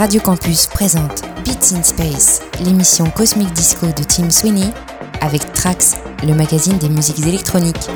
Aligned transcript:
Radio 0.00 0.18
Campus 0.22 0.66
présente 0.66 1.24
Beats 1.44 1.76
in 1.76 1.82
Space, 1.82 2.40
l'émission 2.64 3.10
cosmique 3.10 3.52
disco 3.52 3.84
de 3.84 4.02
Tim 4.02 4.30
Sweeney, 4.30 4.72
avec 5.20 5.52
Trax, 5.52 5.94
le 6.26 6.32
magazine 6.32 6.78
des 6.78 6.88
musiques 6.88 7.26
électroniques. 7.26 7.90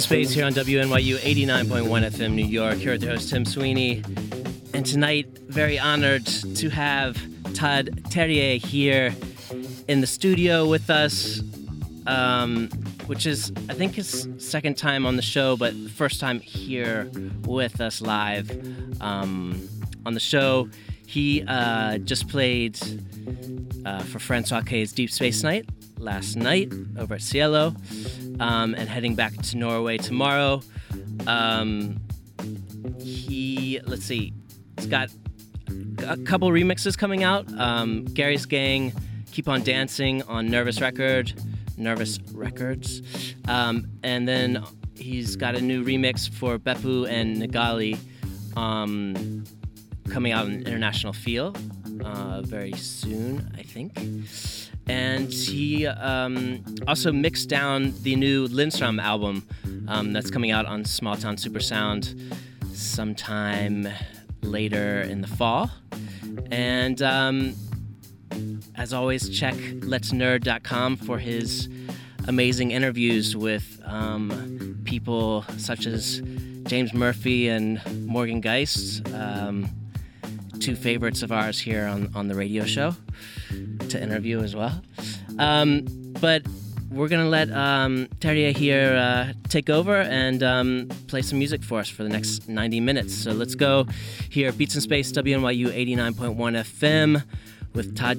Space 0.00 0.30
here 0.30 0.46
on 0.46 0.52
WNYU 0.52 1.16
89.1 1.16 2.10
FM 2.10 2.32
New 2.32 2.46
York. 2.46 2.76
Here 2.76 2.92
with 2.92 3.02
the 3.02 3.08
host 3.08 3.28
Tim 3.28 3.44
Sweeney. 3.44 4.02
And 4.72 4.86
tonight, 4.86 5.26
very 5.48 5.78
honored 5.78 6.24
to 6.24 6.70
have 6.70 7.16
Todd 7.52 7.90
Terje 8.04 8.64
here 8.64 9.14
in 9.88 10.00
the 10.00 10.06
studio 10.06 10.66
with 10.66 10.88
us, 10.88 11.42
um, 12.06 12.68
which 13.06 13.26
is, 13.26 13.52
I 13.68 13.74
think, 13.74 13.96
his 13.96 14.28
second 14.38 14.78
time 14.78 15.04
on 15.04 15.16
the 15.16 15.22
show, 15.22 15.56
but 15.56 15.74
first 15.74 16.20
time 16.20 16.40
here 16.40 17.10
with 17.44 17.80
us 17.80 18.00
live 18.00 18.50
um, 19.02 19.68
on 20.06 20.14
the 20.14 20.20
show. 20.20 20.70
He 21.06 21.44
uh, 21.46 21.98
just 21.98 22.28
played 22.28 22.78
uh, 23.84 24.02
for 24.04 24.18
Francois 24.18 24.62
K's 24.62 24.92
Deep 24.92 25.10
Space 25.10 25.42
Night 25.42 25.68
last 25.98 26.36
night 26.36 26.72
over 26.98 27.14
at 27.14 27.22
Cielo 27.22 27.74
um, 28.40 28.74
and 28.74 28.88
heading 28.88 29.14
back 29.14 29.36
to 29.36 29.56
Norway 29.56 29.96
tomorrow. 29.98 30.62
Um, 31.26 32.00
he, 32.98 33.80
let's 33.86 34.04
see, 34.04 34.32
he's 34.76 34.86
got 34.86 35.10
a 36.06 36.16
couple 36.18 36.48
remixes 36.50 36.96
coming 36.96 37.22
out. 37.22 37.50
Um, 37.58 38.04
Gary's 38.04 38.46
Gang, 38.46 38.92
Keep 39.32 39.48
on 39.48 39.62
Dancing 39.62 40.22
on 40.24 40.48
Nervous 40.48 40.80
Record, 40.80 41.32
Nervous 41.76 42.18
Records. 42.32 43.02
Um, 43.48 43.88
and 44.02 44.28
then 44.28 44.62
he's 44.94 45.36
got 45.36 45.54
a 45.54 45.60
new 45.60 45.84
remix 45.84 46.28
for 46.30 46.58
Beppu 46.58 47.08
and 47.08 47.36
Nagali 47.36 47.98
um, 48.56 49.44
coming 50.10 50.32
out 50.32 50.46
in 50.46 50.66
International 50.66 51.12
Feel 51.12 51.54
uh, 52.04 52.42
very 52.42 52.72
soon, 52.72 53.50
I 53.56 53.62
think 53.62 53.98
and 54.86 55.32
he 55.32 55.86
um, 55.86 56.64
also 56.86 57.12
mixed 57.12 57.48
down 57.48 57.94
the 58.02 58.16
new 58.16 58.46
Lindstrom 58.46 58.98
album 58.98 59.46
um, 59.88 60.12
that's 60.12 60.30
coming 60.30 60.50
out 60.50 60.66
on 60.66 60.84
Small 60.84 61.16
Town 61.16 61.36
Super 61.36 61.60
Sound 61.60 62.14
sometime 62.72 63.88
later 64.42 65.02
in 65.02 65.20
the 65.20 65.28
fall. 65.28 65.70
And 66.50 67.00
um, 67.02 67.54
as 68.76 68.92
always, 68.92 69.28
check 69.28 69.54
letsnerd.com 69.54 70.96
for 70.96 71.18
his 71.18 71.68
amazing 72.26 72.70
interviews 72.70 73.36
with 73.36 73.80
um, 73.84 74.80
people 74.84 75.44
such 75.58 75.86
as 75.86 76.22
James 76.64 76.94
Murphy 76.94 77.48
and 77.48 77.80
Morgan 78.06 78.40
Geist, 78.40 79.06
um, 79.14 79.68
two 80.62 80.76
favorites 80.76 81.22
of 81.22 81.32
ours 81.32 81.60
here 81.60 81.86
on, 81.86 82.08
on 82.14 82.28
the 82.28 82.34
radio 82.34 82.64
show 82.64 82.94
to 83.88 84.00
interview 84.00 84.40
as 84.40 84.54
well. 84.54 84.80
Um, 85.38 85.86
but 86.20 86.42
we're 86.90 87.08
gonna 87.08 87.28
let 87.28 87.50
um, 87.50 88.06
Terje 88.20 88.56
here 88.56 88.94
uh, 88.94 89.32
take 89.48 89.68
over 89.70 89.96
and 89.96 90.42
um, 90.42 90.88
play 91.08 91.22
some 91.22 91.38
music 91.38 91.64
for 91.64 91.80
us 91.80 91.88
for 91.88 92.02
the 92.04 92.08
next 92.08 92.48
90 92.48 92.80
minutes. 92.80 93.14
So 93.14 93.32
let's 93.32 93.54
go 93.54 93.86
here, 94.30 94.52
Beats 94.52 94.74
in 94.74 94.80
Space, 94.80 95.10
WNYU 95.12 95.68
89.1 95.68 96.34
FM 96.36 97.24
with 97.74 97.96
Todd 97.96 98.18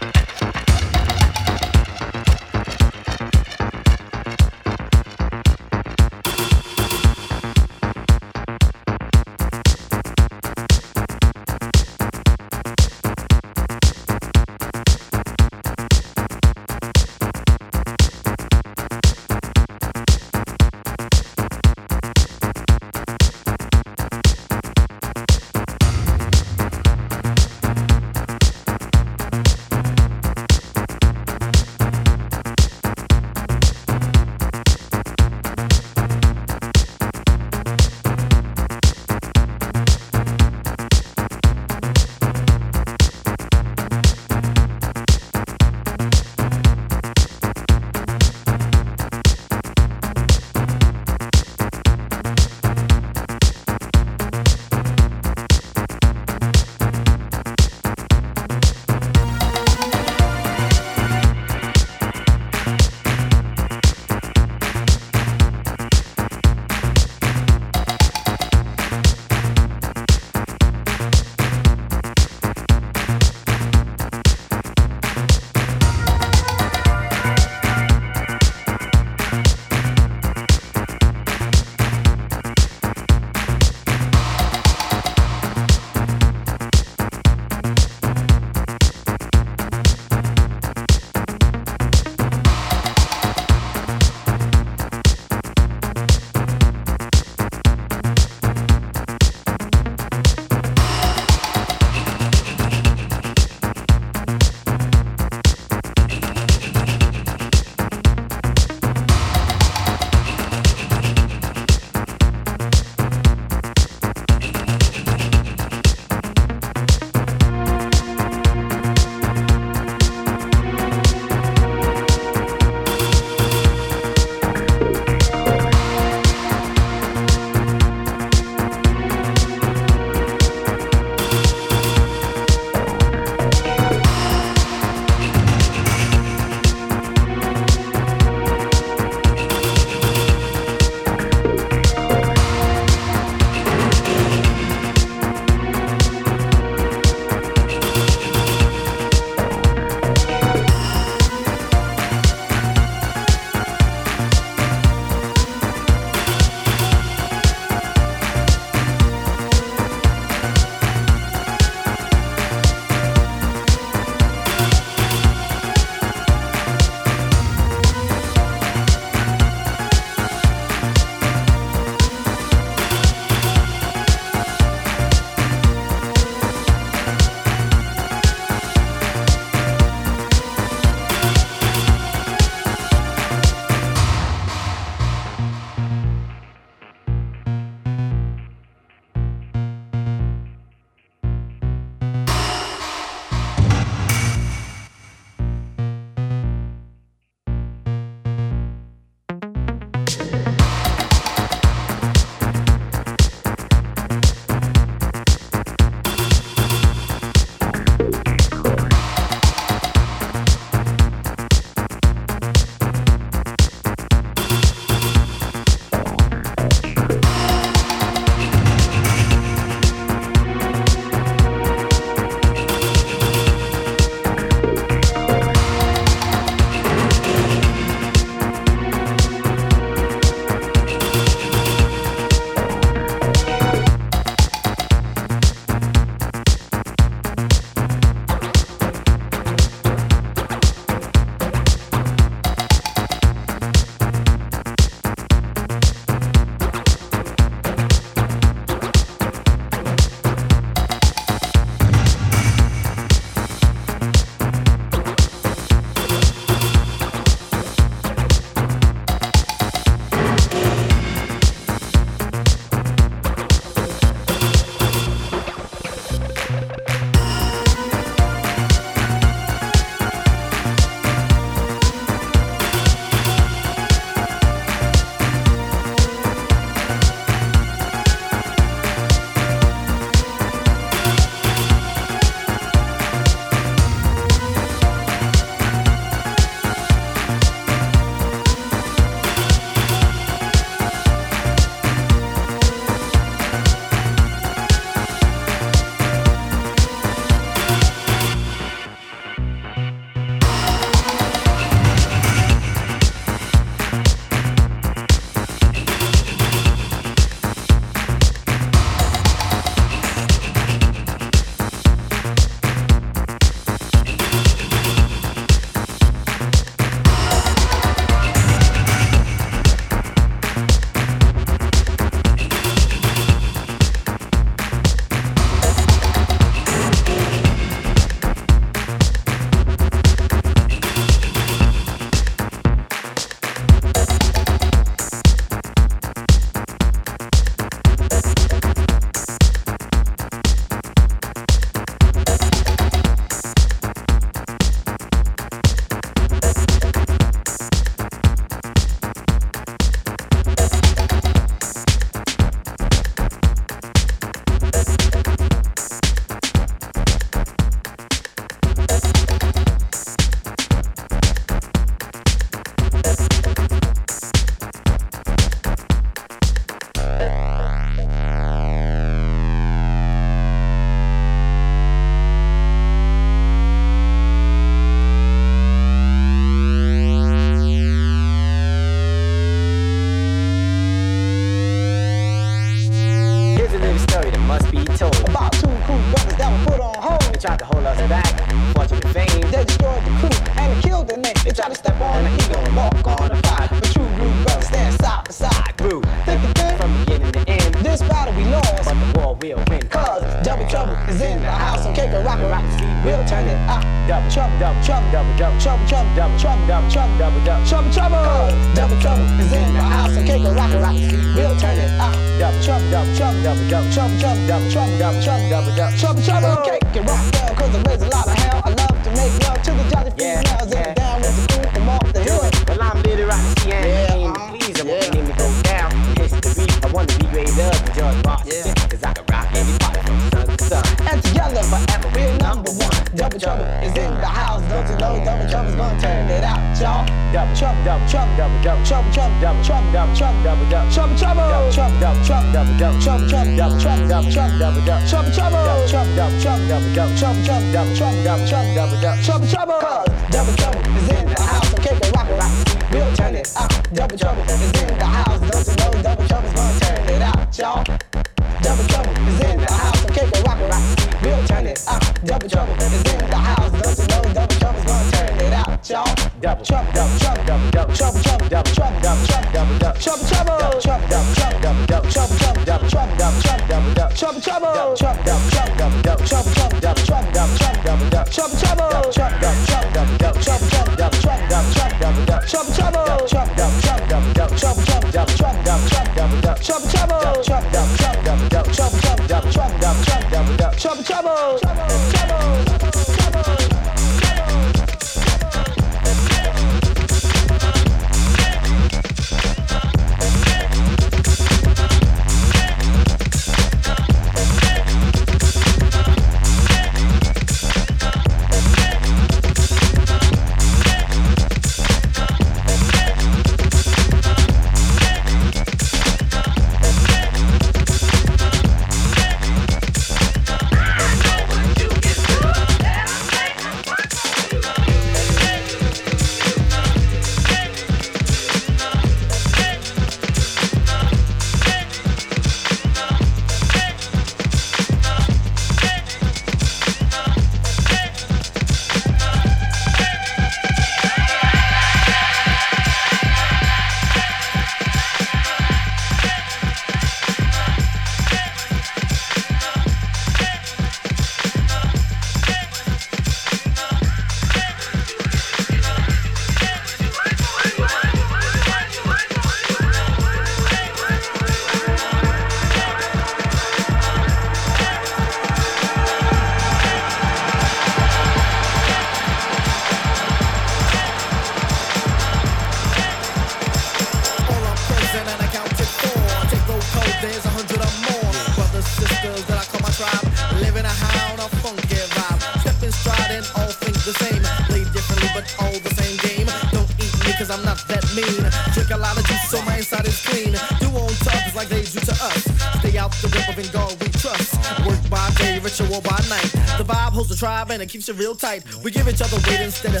and 597.79 597.89
keeps 597.89 598.09
it 598.09 598.17
real 598.17 598.35
tight. 598.35 598.63
We 598.83 598.91
give 598.91 599.07
each 599.07 599.21
other 599.21 599.37
weight 599.47 599.61
instead 599.61 599.95
of 599.95 600.00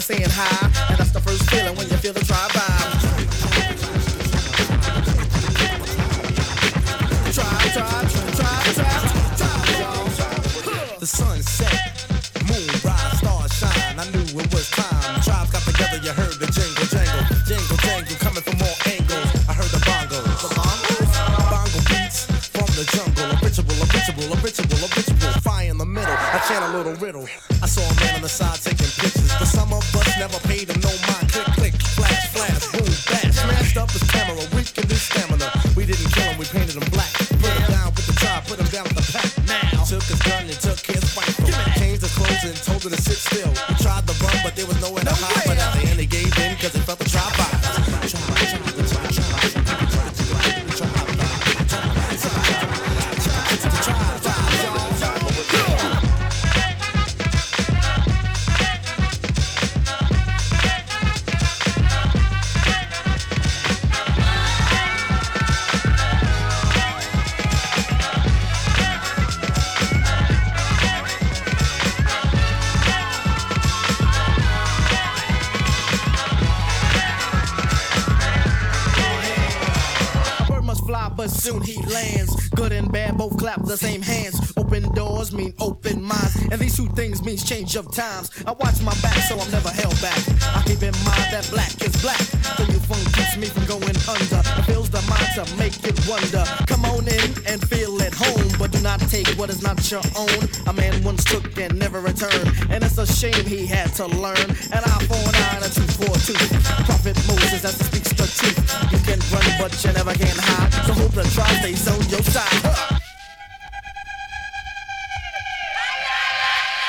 soon 81.41 81.61
he 81.63 81.75
lands. 81.87 82.49
Good 82.49 82.71
and 82.71 82.91
bad 82.91 83.17
both 83.17 83.35
clap 83.37 83.63
the 83.65 83.75
same 83.75 84.01
hands. 84.01 84.53
Open 84.57 84.83
doors 84.93 85.33
mean 85.33 85.53
open 85.59 86.03
minds, 86.03 86.35
and 86.51 86.61
these 86.61 86.77
two 86.77 86.87
things 86.89 87.23
means 87.23 87.43
change 87.43 87.75
of 87.75 87.91
times. 87.95 88.29
I 88.45 88.51
watch 88.51 88.79
my 88.83 88.93
back 89.01 89.17
so 89.25 89.39
I'm 89.39 89.49
never 89.49 89.69
held 89.69 89.99
back. 90.01 90.21
I 90.53 90.61
keep 90.67 90.83
in 90.83 90.93
mind 91.01 91.27
that 91.33 91.47
black 91.49 91.73
is 91.81 91.97
black. 92.01 92.21
The 92.57 92.67
new 92.69 92.79
funk 92.85 93.01
keeps 93.15 93.35
me 93.37 93.47
from 93.47 93.65
going 93.65 93.97
under. 94.05 94.41
It 94.59 94.65
fills 94.69 94.89
the 94.91 95.01
mind 95.09 95.29
to 95.33 95.43
make 95.57 95.73
it 95.83 95.97
wonder. 96.05 96.45
Come 96.67 96.85
on 96.85 97.07
in 97.09 97.29
and 97.49 97.57
feel 97.67 97.99
at 98.03 98.13
home, 98.13 98.51
but 98.59 98.71
do 98.71 98.79
not 98.81 98.99
take 99.09 99.27
what 99.39 99.49
is 99.49 99.63
not 99.63 99.81
your 99.89 100.05
own. 100.15 100.41
A 100.67 100.73
man 100.73 101.03
once 101.03 101.23
took 101.25 101.57
and 101.57 101.73
never 101.79 102.01
returned, 102.01 102.53
and 102.69 102.83
it's 102.83 102.99
a 102.99 103.07
shame 103.07 103.45
he 103.45 103.65
had 103.65 103.89
to 103.97 104.05
learn. 104.05 104.45
And 104.69 104.81
I 104.85 104.95
four 105.09 105.25
nine 105.41 105.63
and 105.65 105.73
two 105.73 105.89
four 105.97 106.13
two. 106.21 106.37
Prophet 106.85 107.17
Moses, 107.25 107.65
that's 107.65 107.81
the 107.81 108.00
the 108.41 108.53
truth. 108.53 108.91
You 108.91 108.99
can 109.05 109.19
run 109.29 109.45
but 109.59 109.71
you 109.83 109.91
never 109.93 110.13
can 110.13 110.37
hide. 110.37 110.73
So 110.85 110.93
hope 110.93 111.11
the 111.11 111.23
trial 111.29 111.55
stays 111.61 111.87
on 111.87 112.01
your 112.09 112.23
side. 112.23 112.89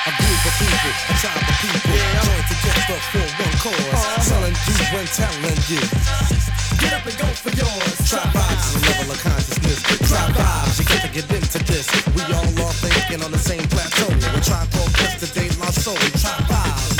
A 0.02 0.10
group 0.18 0.42
of 0.42 0.54
people, 0.58 0.90
a 0.90 1.14
tribe 1.22 1.38
of 1.38 1.56
people, 1.62 1.94
joined 1.94 2.46
together 2.50 2.98
for 3.12 3.26
one 3.38 3.56
cause. 3.62 3.92
Uh-huh. 3.92 4.20
Selling 4.20 4.56
you 4.66 4.98
and 4.98 5.08
telling 5.14 5.60
you. 5.70 5.82
Get 6.82 6.92
up 6.98 7.06
and 7.06 7.16
go 7.18 7.28
for 7.38 7.52
yours. 7.54 7.96
Try 8.10 8.24
vibes 8.34 8.66
is 8.66 8.74
a 8.74 8.90
level 8.90 9.12
of 9.14 9.20
consciousness. 9.22 9.78
Try 10.10 10.26
vibes, 10.34 10.78
you 10.80 10.84
get 10.90 11.00
to 11.06 11.10
get 11.14 11.26
into 11.30 11.58
this. 11.70 11.86
We 12.16 12.22
all 12.34 12.50
are 12.66 12.74
thinking 12.82 13.22
on 13.22 13.30
the 13.30 13.38
same 13.38 13.62
plateau. 13.68 14.10
We're 14.10 14.42
trying 14.42 14.66
to 14.66 14.78
oppress 14.82 15.20
the 15.22 15.30
day 15.30 15.48
my 15.60 15.70
soul. 15.70 15.94
Try 16.18 16.34
vibes, 16.50 16.91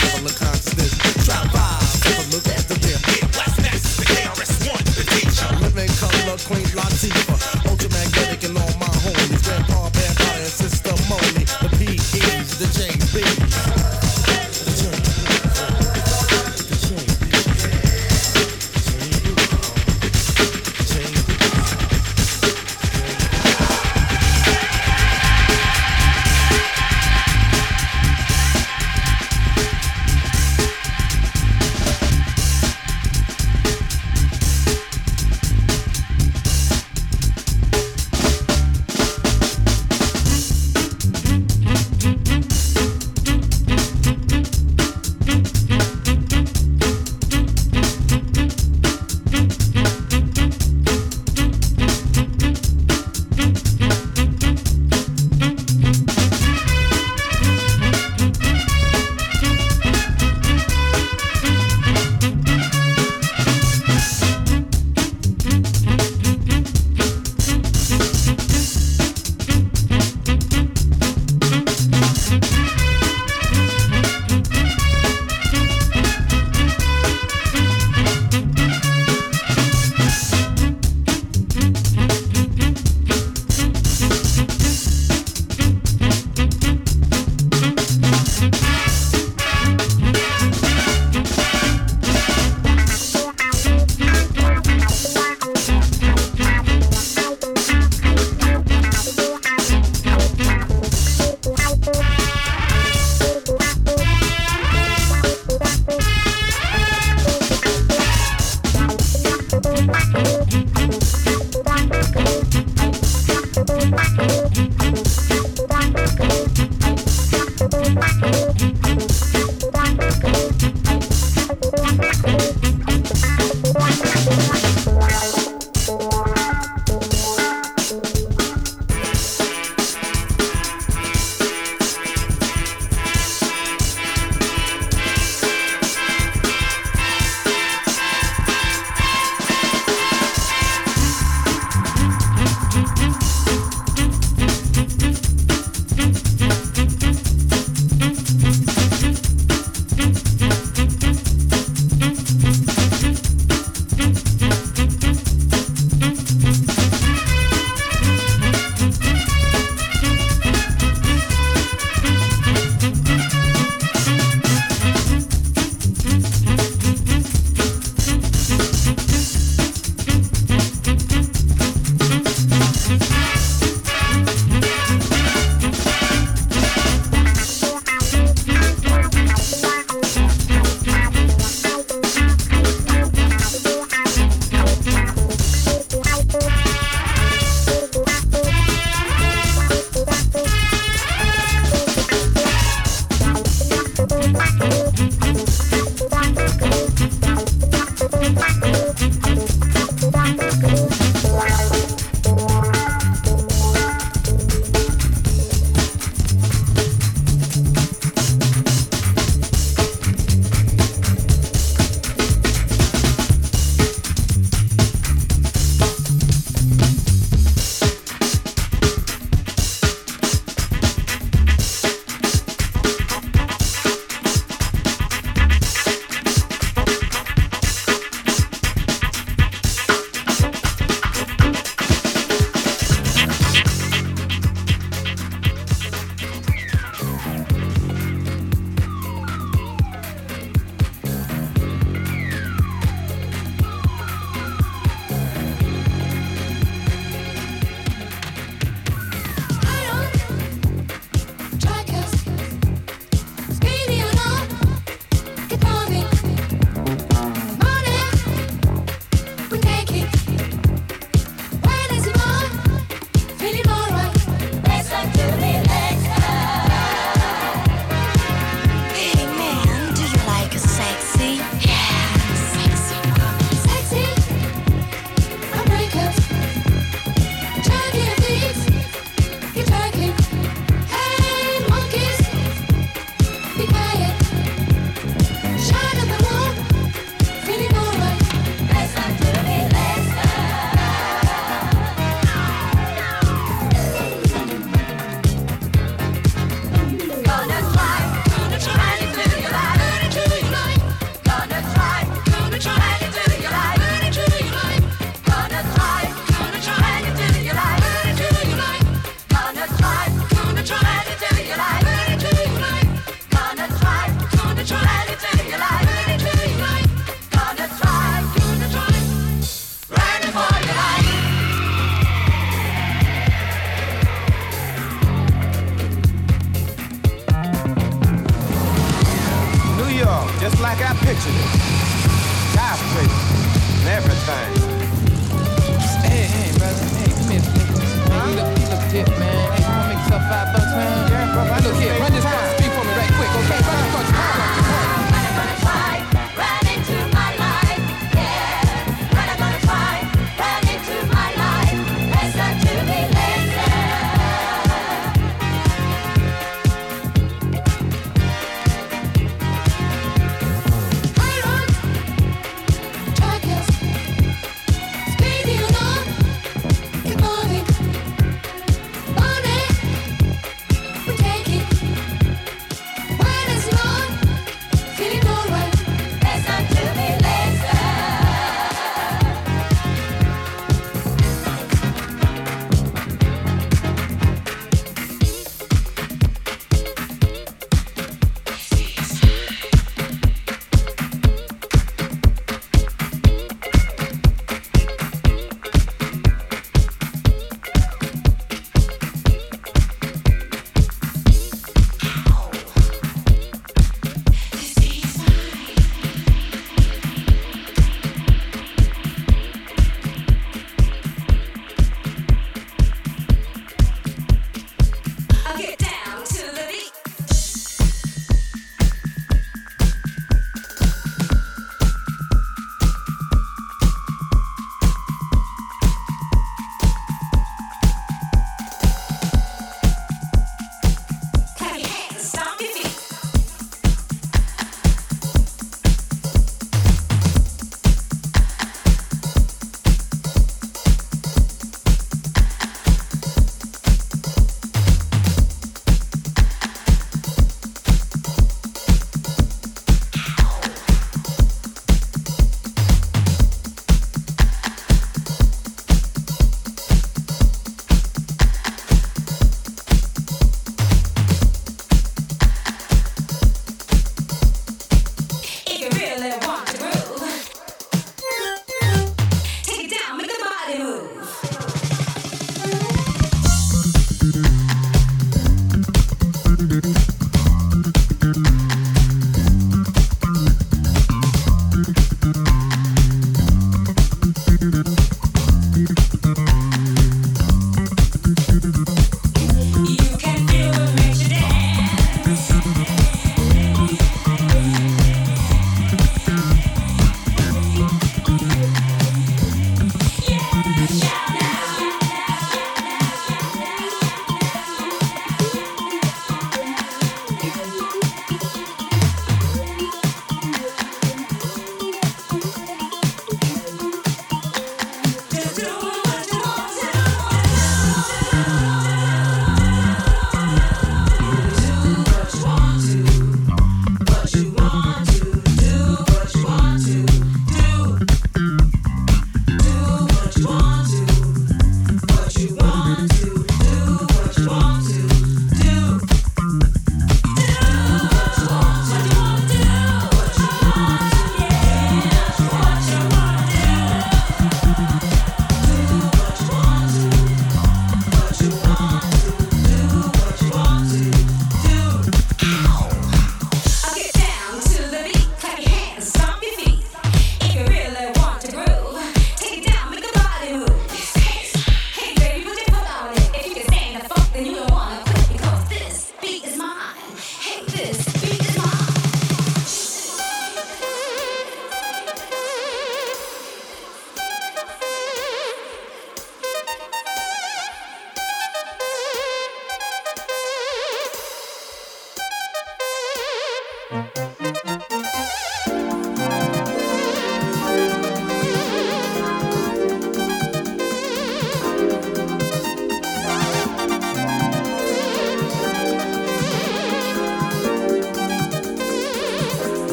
Queen 6.38 6.64
Latifah. 6.72 7.68
Ultramagnetic 7.68 8.44
and 8.48 8.56
all 8.56 8.78
my 8.78 8.91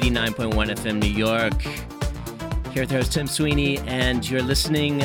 89.1 0.00 0.54
FM 0.76 0.98
New 0.98 1.08
York. 1.08 1.60
Here 2.72 2.84
with 2.84 2.90
host 2.90 3.12
Tim 3.12 3.26
Sweeney, 3.26 3.76
and 3.80 4.26
you're 4.26 4.40
listening 4.40 5.02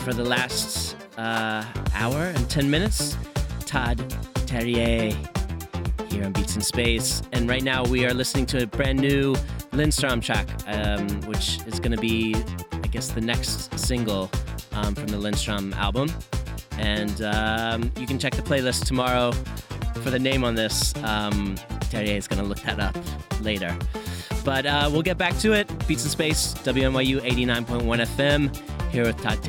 for 0.00 0.12
the 0.12 0.24
last 0.24 0.94
uh, 1.16 1.64
hour 1.94 2.18
and 2.18 2.50
10 2.50 2.70
minutes. 2.70 3.16
Todd 3.64 3.96
Terje 4.44 5.14
here 6.12 6.24
on 6.24 6.32
Beats 6.32 6.54
in 6.54 6.60
Space. 6.60 7.22
And 7.32 7.48
right 7.48 7.62
now 7.62 7.82
we 7.84 8.04
are 8.04 8.12
listening 8.12 8.44
to 8.46 8.62
a 8.62 8.66
brand 8.66 9.00
new 9.00 9.34
Lindstrom 9.72 10.20
track, 10.20 10.46
um, 10.66 11.08
which 11.22 11.58
is 11.66 11.80
going 11.80 11.92
to 11.92 12.00
be, 12.00 12.34
I 12.72 12.88
guess, 12.88 13.08
the 13.08 13.22
next 13.22 13.78
single 13.78 14.30
um, 14.72 14.94
from 14.94 15.06
the 15.06 15.16
Lindstrom 15.16 15.72
album. 15.74 16.12
And 16.72 17.22
um, 17.22 17.90
you 17.96 18.06
can 18.06 18.18
check 18.18 18.34
the 18.34 18.42
playlist 18.42 18.84
tomorrow 18.84 19.32
for 20.02 20.10
the 20.10 20.18
name 20.18 20.44
on 20.44 20.54
this. 20.54 20.94
Um, 20.96 21.56
Terje 21.88 22.18
is 22.18 22.28
going 22.28 22.42
to 22.42 22.46
look 22.46 22.60
that 22.60 22.78
up 22.78 22.98
later. 23.40 23.74
But 24.46 24.64
uh, 24.64 24.88
we'll 24.92 25.02
get 25.02 25.18
back 25.18 25.36
to 25.38 25.52
it. 25.52 25.66
Beats 25.88 26.04
in 26.04 26.10
Space, 26.10 26.54
WNYU 26.54 27.20
89.1 27.20 27.82
FM, 28.06 28.90
here 28.92 29.02
with 29.02 29.20
Todd 29.20 29.42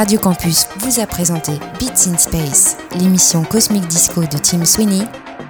Radio 0.00 0.18
Campus 0.18 0.66
vous 0.78 0.98
a 0.98 1.06
présenté 1.06 1.52
Beats 1.78 2.08
in 2.08 2.16
Space, 2.16 2.78
l'émission 2.98 3.44
cosmique 3.44 3.86
disco 3.86 4.22
de 4.22 4.38
Tim 4.38 4.64
Sweeney, 4.64 5.02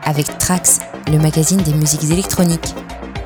avec 0.03 0.39
Trax, 0.39 0.81
le 1.07 1.19
magazine 1.19 1.63
des 1.63 1.73
musiques 1.73 2.11
électroniques. 2.11 2.75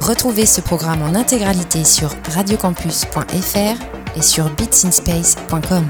Retrouvez 0.03 0.45
ce 0.45 0.61
programme 0.61 1.01
en 1.01 1.15
intégralité 1.15 1.83
sur 1.85 2.11
radiocampus.fr 2.35 4.19
et 4.19 4.23
sur 4.23 4.51
beatsinspace.com. 4.51 5.89